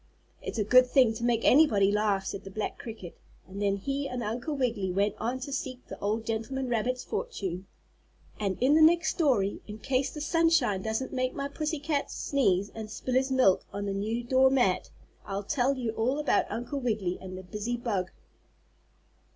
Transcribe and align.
"It's 0.41 0.57
a 0.57 0.63
good 0.63 0.87
thing 0.87 1.13
to 1.13 1.23
make 1.23 1.41
anybody 1.45 1.91
laugh," 1.91 2.25
said 2.25 2.43
the 2.43 2.49
black 2.49 2.79
cricket, 2.79 3.15
and 3.47 3.61
then 3.61 3.77
he 3.77 4.07
and 4.09 4.23
Uncle 4.23 4.55
Wiggily 4.55 4.91
went 4.91 5.13
on 5.19 5.39
to 5.41 5.53
seek 5.53 5.85
the 5.85 5.99
old 5.99 6.25
gentleman 6.25 6.69
rabbit's 6.69 7.03
fortune. 7.03 7.67
And 8.39 8.57
in 8.59 8.73
the 8.73 8.81
next 8.81 9.09
story, 9.11 9.61
in 9.67 9.77
case 9.77 10.09
the 10.11 10.19
sunshine 10.19 10.81
doesn't 10.81 11.13
make 11.13 11.35
my 11.35 11.47
pussy 11.47 11.77
cat 11.77 12.09
sneeze 12.09 12.71
and 12.73 12.89
spill 12.89 13.13
his 13.13 13.29
milk, 13.31 13.63
on 13.71 13.85
the 13.85 13.93
new 13.93 14.23
door 14.23 14.49
mat, 14.49 14.89
I'll 15.23 15.43
tell 15.43 15.77
you 15.77 15.91
all 15.91 16.17
about 16.17 16.49
Uncle 16.49 16.79
Wiggily 16.79 17.19
and 17.21 17.37
the 17.37 17.43
busy 17.43 17.77
bug. 17.77 18.09